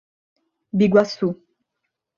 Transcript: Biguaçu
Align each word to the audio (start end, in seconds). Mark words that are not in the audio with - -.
Biguaçu 0.77 1.29